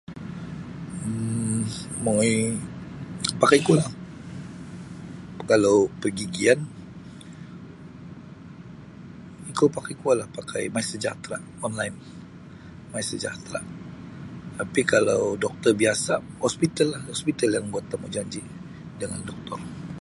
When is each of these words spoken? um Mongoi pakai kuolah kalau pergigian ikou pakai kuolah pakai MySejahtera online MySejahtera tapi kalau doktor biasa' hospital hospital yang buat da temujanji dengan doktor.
um 1.07 1.63
Mongoi 2.03 2.33
pakai 3.41 3.59
kuolah 3.65 3.89
kalau 5.51 5.77
pergigian 6.01 6.59
ikou 9.51 9.67
pakai 9.77 9.95
kuolah 10.01 10.27
pakai 10.37 10.63
MySejahtera 10.75 11.37
online 11.67 11.95
MySejahtera 12.93 13.59
tapi 14.59 14.81
kalau 14.93 15.21
doktor 15.45 15.71
biasa' 15.81 16.19
hospital 16.45 16.87
hospital 17.13 17.49
yang 17.55 17.65
buat 17.73 17.85
da 17.87 17.91
temujanji 17.93 18.41
dengan 19.01 19.21
doktor. 19.29 19.59